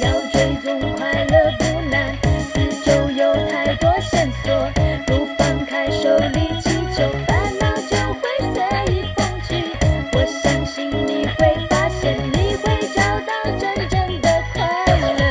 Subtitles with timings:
[0.00, 2.16] 要追踪快乐不难，
[2.52, 4.70] 四周有太多线索。
[5.06, 8.20] 不放开手，力气就烦恼就会
[8.52, 8.58] 随
[8.94, 9.50] 意风去。
[10.12, 14.58] 我相信你会发现，你会找到真正的快
[15.18, 15.24] 乐。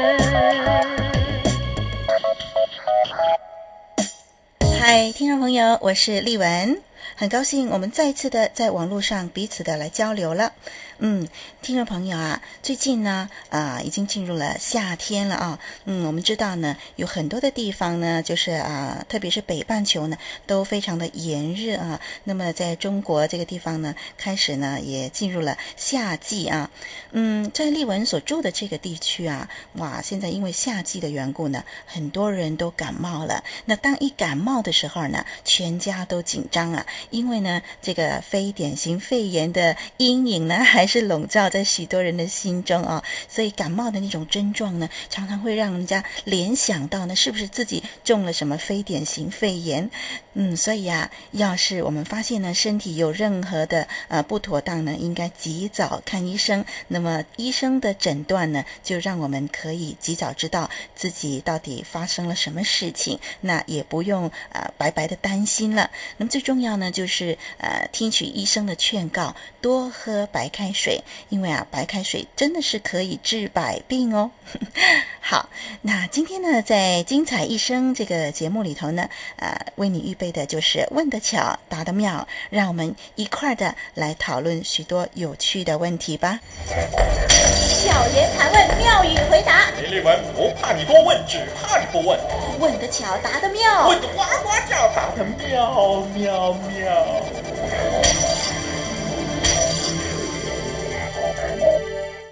[4.79, 6.79] 嗨，听众朋友，我是丽雯，
[7.15, 10.53] 很高兴我们再次的在网络上彼此的来交流了。
[10.99, 11.27] 嗯，
[11.61, 15.59] 听众朋友啊，最近呢，啊、已经进入了夏天了啊。
[15.83, 21.99] 嗯，我们知道呢，有很多的地方呢，就是啊、特别是北半球呢，都非常的炎热啊。
[22.23, 26.71] 那么在中国这个地方呢，开始呢，也进入了夏季啊。
[27.11, 33.43] 嗯，在丽文所住的这个地区啊，哇，现在因为夏季的缘故呢，很多人都感冒了。
[33.65, 49.89] 那当一感冒的时候呢，全家都紧张啊，因为呢，这个非典型肺炎的阴影呢，还还是笼罩在许多人的心中啊，所以感冒的那种症状呢，常常会让人家联想到呢，是不是自己中了什么非典型肺炎？
[50.33, 56.63] 嗯，所以啊，要是我们发现呢，身体有任何的呃不妥当呢，应该及早看医生。
[56.89, 65.89] 那么医生的诊断呢，就让我们可以及早知道自己到底发生了什么事情，那也不用呃白白的担心了。
[66.17, 74.29] 那么最重要呢，就是呃听取医生的劝告，多喝白开水，因为啊白开水真的是可以治百病哦。
[75.19, 75.49] 好，
[75.81, 80.25] 那今天呢，在精彩一生这个节目里头呢，呃为你预备。
[80.35, 86.39] 的，就是问得巧，答得妙，让我们一块儿的来讨论许多有趣的问题吧。
[86.67, 89.71] 巧言盘问，妙语回答。
[89.81, 92.19] 林丽文不怕你多问，只怕你不问。
[92.59, 93.87] 问得巧，答得妙。
[93.87, 98.34] 问得呱呱叫，答得妙妙妙。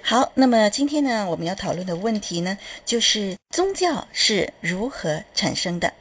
[0.06, 5.94] 好，那么今天呢，我们要讨论的问题呢，就是宗教是如何产生的。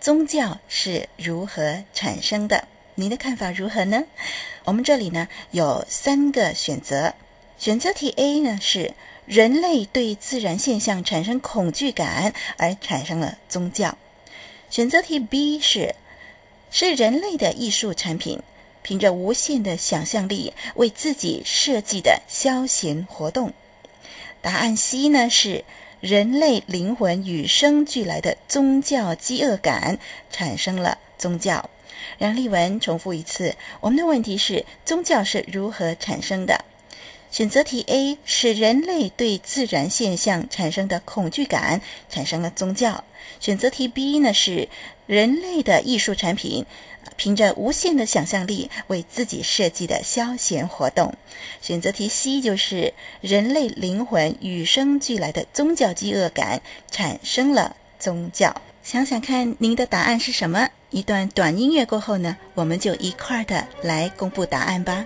[0.00, 2.66] 宗教是如何产生的？
[2.94, 4.04] 您的看法如何呢？
[4.64, 7.12] 我们这里呢有三个选择。
[7.58, 8.94] 选择题 A 呢是
[9.26, 13.98] 人类对自然现象产生恐惧感而产生了宗教。
[14.70, 15.94] 选择题 B 是
[16.70, 18.40] 是人类的艺术产品，
[18.82, 23.52] 凭着无限的想象力为自己设计的消闲活动。
[24.40, 25.64] 答案 C 呢是。
[26.02, 30.00] 人类灵魂与生俱来的宗教饥饿感
[30.32, 31.70] 产生了宗教。
[32.18, 36.64] 让丽文重复一次，我们的问题是：宗教是如何产生的？
[37.30, 43.04] 选择题 A 是人类对自然现象产生的恐惧感产生了宗教。
[43.38, 44.68] 选择题 B 呢是
[45.06, 46.66] 人类的艺术产品。
[47.16, 51.14] 凭着无限的想象力为自己设计的消闲活动，
[51.60, 58.54] 选择题 C 就是人类灵魂与生俱来的宗教饥饿感产生了宗教。
[58.82, 60.68] 想想看，您的答案是什么？
[60.90, 65.04] 一段短音乐过后呢，我们就一块儿的来公布答案吧。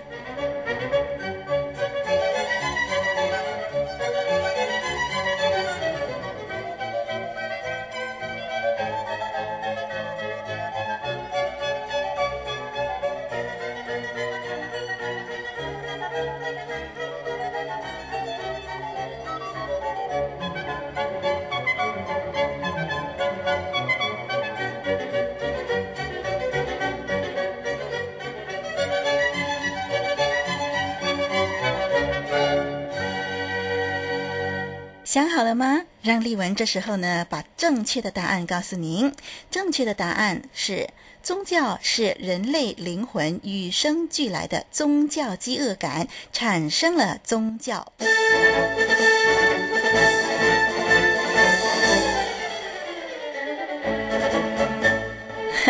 [35.03, 35.81] 想好了吗？
[36.07, 39.13] 让丽文这时候呢，把正确的答案告诉您。
[39.51, 40.87] 正确的答案是：
[41.21, 47.91] 宗教是人类灵魂与生俱来的宗教饥饿感产生了宗教。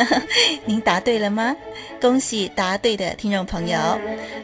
[0.65, 1.55] 您答对了吗？
[1.99, 3.77] 恭喜答对的听众朋友。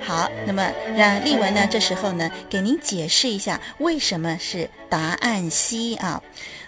[0.01, 6.21] 好，那么让丽文呢，这时候呢，给您解释一下为什么是答案 C 啊。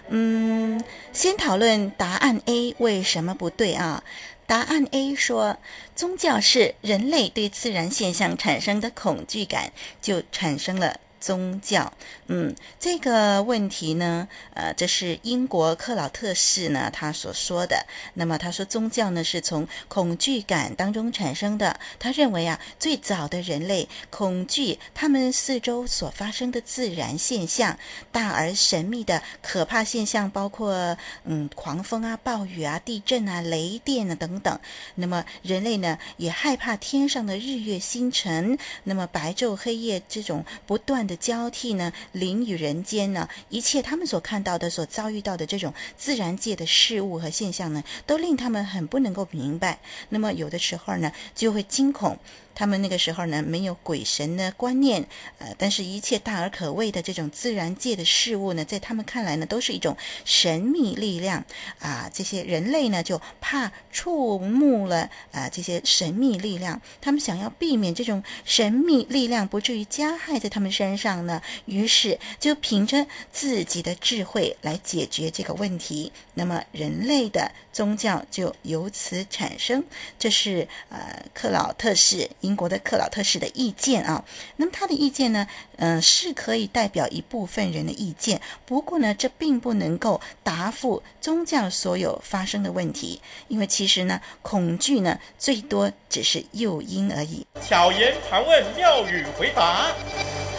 [0.08, 4.02] 嗯，先讨论答案 A 为什么不对啊？
[4.46, 5.56] 答案 A 说，
[5.96, 11.92] 宗教是人类对自然现象产生的恐惧感，就产生了宗教。
[12.26, 17.86] 嗯，这个问题呢，呃，这是英国克劳特士呢他所说的。
[18.14, 21.78] 那么他说，宗教呢是从恐惧感当中产生的。
[21.98, 27.78] 他认为啊，最早的人类恐惧他们四周所发生的自然现象，
[28.10, 34.58] 大而神秘的可怕现象，包括嗯狂风啊、暴雨啊、地震啊、雷电啊等等。
[34.96, 41.92] 那么人类呢也害怕天上的日月星辰，那么白昼黑夜这种不断的交替呢。
[42.12, 49.78] 灵与人间呢，一切他们所看到的、所遭遇到的这种自然界的事物和现象呢，都令他们很不能够明白。
[50.08, 52.18] 那么有的时候呢，就会惊恐。
[52.56, 55.06] 他们那个时候呢，没有鬼神的观念，
[55.36, 59.94] 呃，但是一切大而可畏的这种自然界的事物呢，在他们看来呢，都是一种
[60.24, 61.44] 神秘力量
[61.80, 62.10] 啊。
[62.12, 76.10] 这些人类呢，就怕触目了啊，这些神秘力量，他们想要避免这种神秘力量不至于加害在他们身上呢，于是就凭着自己的智慧来解决这个问题。
[76.32, 79.84] 那么人类的宗教就由此产生。
[80.18, 82.30] 这是呃，克劳特士。
[82.46, 84.24] 英国的克劳特士的意见啊，
[84.56, 85.46] 那么他的意见呢，
[85.78, 97.44] 嗯、呃，是可以代表一部分人的意见，不过呢，这并不能够答复宗教所有发生的问题，因为其实呢，恐惧呢，最多只是诱因而已。
[97.66, 99.92] 巧言盘问，妙语回答。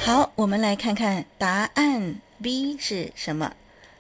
[0.02, 3.54] 好，我们来看看答案 B 是什么。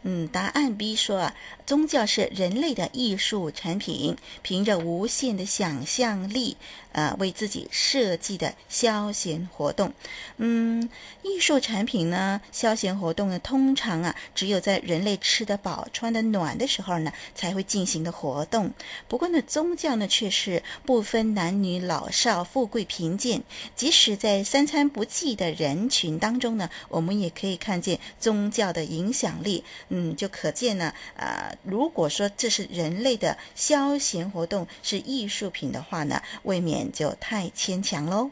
[0.03, 1.33] 嗯，答案 B 说啊，
[1.65, 6.55] 宗教是人类的艺术产品，凭着无限的想象力，
[6.97, 9.93] 呃，为自己设计的消闲活动。
[10.37, 10.89] 嗯，
[11.21, 18.73] 艺术产品呢，消闲活动呢，通常啊，只有在人类吃得饱、穿得暖的时候呢，才会进行的活动。
[19.07, 23.43] 不过呢，宗教呢，却是不分男女老少、富贵贫贱，
[23.75, 29.63] 即使在三餐不济的人群当中呢，我们也可以看见宗教的影响力。
[29.89, 38.29] 嗯，就可见呢，啊、如果说这是人类的消闲活动，是艺术品的话呢，未免就太牵强喽。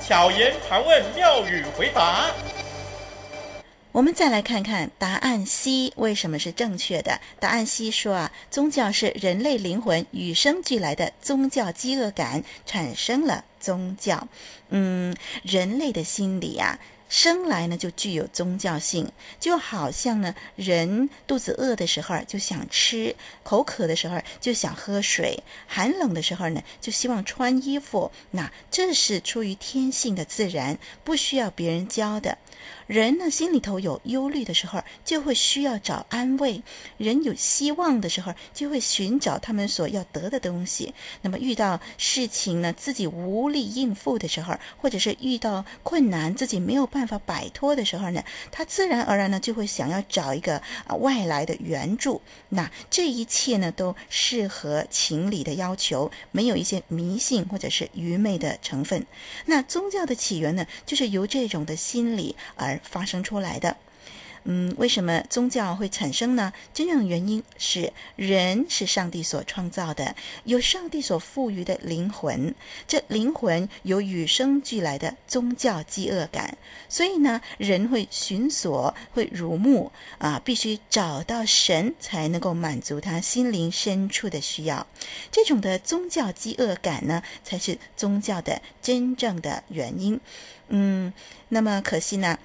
[0.00, 2.30] 巧言盘问，妙语回答。
[3.92, 7.20] 我们再来看看答案 C 为什么是正确的。
[7.38, 14.26] 答案 C 说啊，宗教是人类灵魂与生俱来的宗教饥饿感产生了宗教。
[14.70, 15.14] 嗯，
[15.44, 16.78] 人类的心理啊。
[17.14, 19.08] 生来呢就具有宗教性，
[19.38, 23.14] 就好像呢人肚子饿的时候就想吃，
[23.44, 32.36] 口渴的时候就想喝水，寒冷的时候呢就希望穿衣服，那这是出于天性的自然，不需要别人教的。
[32.86, 36.62] 人呢，心里头有忧虑的时候，就会需要找安慰；
[36.98, 40.92] 人有希望的时候，就会寻找他们所要得的东西。
[41.22, 52.20] 那么遇到事情呢，自己无力应付的时候，或者是遇到困难自己没有办法摆脱的时候呢，他自然而然呢就会想要找一个啊外来的援助。
[52.50, 59.06] 那这一切呢，都适合情理的要求，没有一些迷信或者是愚昧的成分。
[59.46, 63.76] 那宗教的起源呢，就是由这种的心理而发生出来的，
[64.44, 66.52] 嗯，为什么宗教会产生呢？
[66.74, 72.54] 真正原因是人是上帝所创造的，有上帝所赋予的灵魂，
[72.86, 76.58] 这灵魂有与生俱来的宗教饥饿感，
[76.90, 84.86] 所以呢，人会寻索，会瞩目啊，必须找到神才能够满足他心灵深处的需要。
[85.32, 90.20] 这种的宗教饥饿感呢，才是宗教的真正的原因。
[90.68, 91.10] 嗯，
[91.48, 92.38] 那么可惜呢。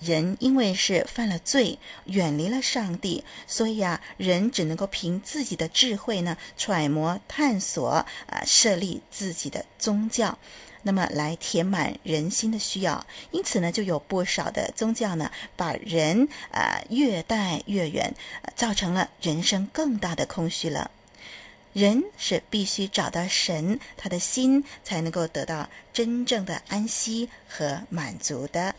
[0.00, 8.06] 人因为是犯了罪，远离了上帝，所以啊，人只能够凭自己的智慧呢，揣摩探索啊，
[8.46, 10.38] 设立自己的宗教，
[10.82, 13.06] 那么来填满人心的需要。
[13.30, 18.14] 因此呢，就有不少的宗教呢，把人啊越带越远，
[18.56, 20.90] 造成了人生更大的空虚了。
[21.72, 28.74] 人是必须找到神，他的心才能够得到真正的安息和满足的。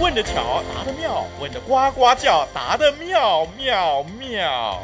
[0.00, 4.78] 问得巧，答得妙；问得呱呱叫，答得妙妙妙。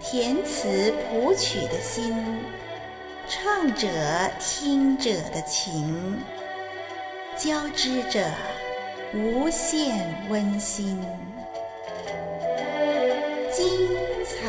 [0.00, 2.40] 填词谱曲的心，
[3.28, 3.86] 唱者
[4.40, 6.18] 听者的情，
[7.36, 8.26] 交织着。
[9.14, 9.96] 无限
[10.28, 11.00] 温馨。
[13.52, 13.66] 精
[14.24, 14.46] 彩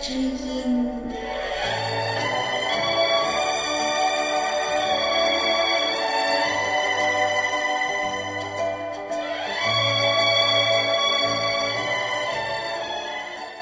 [0.00, 0.90] 之音。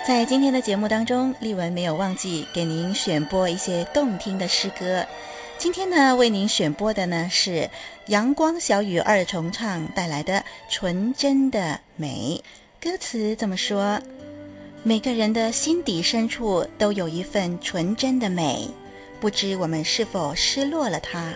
[0.06, 5.06] 在今天的节目当中丽雯没有忘记给您选播一些动听的诗歌。
[5.64, 7.70] 今天呢，为您选播的呢是
[8.08, 10.34] 阳光小雨二重唱带来的
[10.68, 12.38] 《纯真的美》。
[12.84, 13.98] 歌词这么说：
[14.82, 18.68] 每个人的心底深处都有一份纯真的美，
[19.18, 21.32] 不知我们是否失落了它。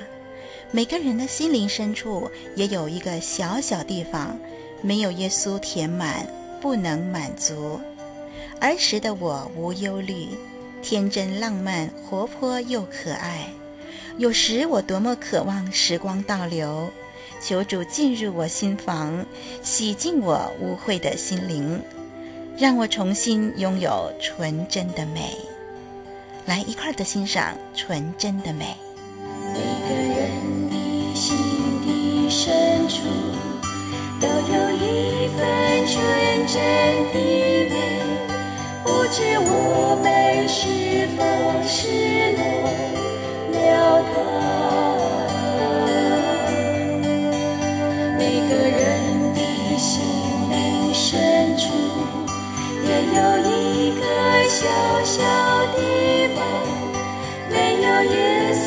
[0.72, 4.38] 每个人的心灵深处也有一个小小地方，
[4.82, 6.26] 没有耶稣填满，
[6.60, 7.80] 不能满足。
[8.60, 10.28] 儿时的我无忧虑，
[10.82, 13.48] 天真浪漫，活泼又可爱。
[14.18, 16.90] 有时我多么渴望时光倒流，
[17.40, 19.24] 求主进入我心房，
[19.62, 21.80] 洗净我污秽的心灵，
[22.58, 25.36] 让我重新拥有纯真的美。
[26.46, 28.76] 来一块儿的欣赏纯真的美。
[29.54, 30.74] 每个人的
[31.14, 31.36] 心
[31.86, 33.04] 底深处，
[34.20, 35.94] 都有一份纯
[36.48, 36.58] 真
[37.12, 37.14] 的
[37.70, 37.76] 美。
[38.82, 41.22] 不知我们是否
[41.68, 42.42] 失落
[43.68, 44.16] 了他？
[48.18, 48.80] 每个人
[49.34, 49.40] 的
[49.78, 49.92] 心
[50.50, 50.54] 灵
[50.94, 51.62] 深处，
[52.84, 53.50] 也有一
[53.92, 54.02] 个
[54.48, 54.58] 小
[55.04, 55.16] 小
[55.76, 55.78] 地
[56.34, 56.38] 方，
[57.50, 58.16] 没有耶
[58.52, 58.66] 稣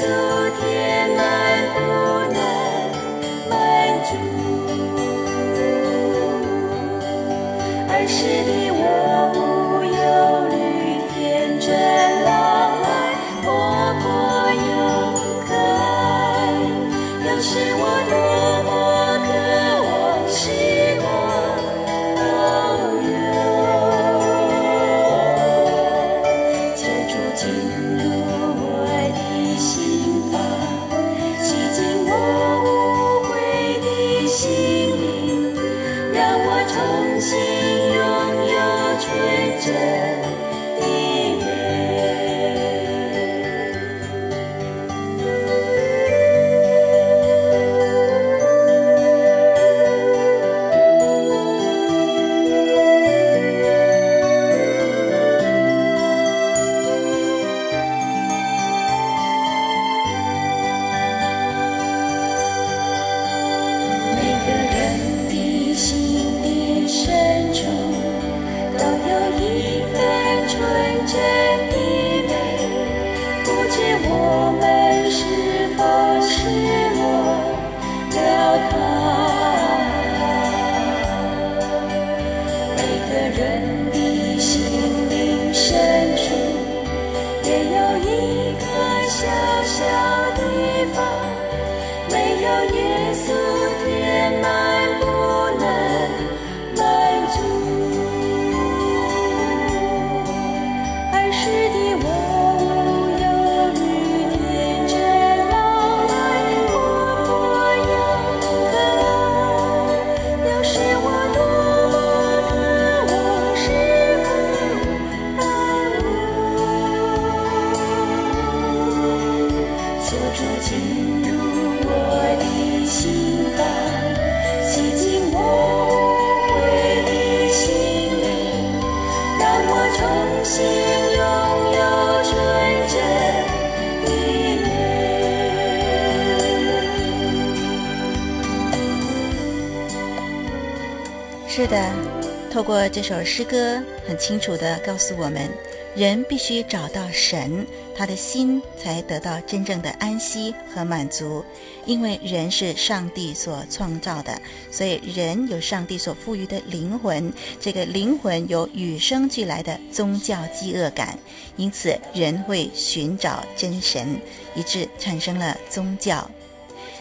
[142.94, 145.50] 这首诗歌，很清楚地告诉我们，
[145.96, 151.42] 人必须找到神，他的心才得到真正的安息和满足。
[151.86, 154.38] 因为人是上帝所创造的，
[154.70, 157.32] 所以人有上帝所赋予的灵魂，
[157.62, 161.18] 这个灵魂有与生俱来的宗教饥饿感，
[161.56, 164.20] 因此人会寻找真神，
[164.54, 166.30] 以致产生了宗教。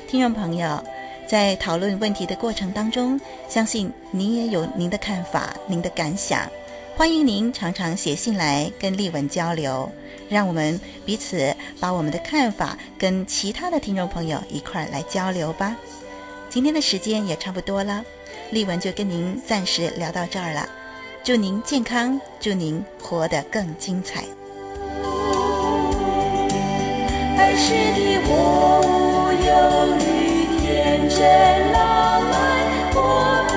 [0.07, 0.81] 听众朋友。
[1.31, 3.17] 在讨论问题的过程当中，
[3.49, 6.41] 相信您也有您的看法、您的感想。
[6.97, 9.89] 欢迎您常常写信来跟丽文交流，
[10.29, 15.77] 让我们彼此把我们的看法跟其他的听众朋友一块儿来交流吧。
[16.49, 18.05] 今天的时间也差不多了，
[18.51, 20.69] 丽文就跟您暂时聊到这儿了。
[21.23, 24.25] 祝您健康，祝您活得更精彩。
[27.39, 30.20] 儿时的我无忧
[31.11, 31.51] 谁。
[31.73, 33.50] 浪漫，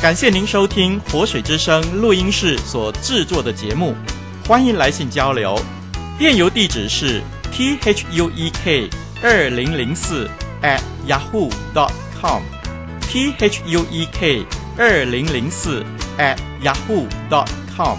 [0.00, 3.94] 感谢您收听活水之声录音室所制作的节目，
[4.48, 5.60] 欢迎来信交流。
[6.18, 7.20] 电邮地址是
[7.52, 8.88] t h u e k
[9.22, 10.26] 二零零四
[10.62, 12.40] at yahoo dot com
[13.02, 14.42] t h u e k
[14.78, 15.84] 二零零四
[16.16, 17.98] at yahoo dot com。